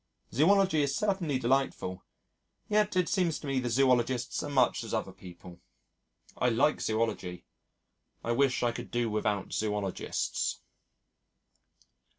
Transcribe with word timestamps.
Zoology 0.33 0.81
is 0.81 0.95
certainly 0.95 1.37
delightful, 1.37 2.03
yet 2.67 2.95
it 2.95 3.07
seems 3.07 3.37
to 3.37 3.45
me 3.45 3.59
the 3.59 3.69
Zoologists 3.69 4.41
are 4.41 4.49
much 4.49 4.83
as 4.83 4.95
other 4.95 5.11
people. 5.11 5.61
I 6.35 6.49
like 6.49 6.81
Zoology. 6.81 7.45
I 8.23 8.31
wish 8.31 8.63
I 8.63 8.71
could 8.71 8.89
do 8.89 9.11
without 9.11 9.53
Zoologists.... 9.53 10.61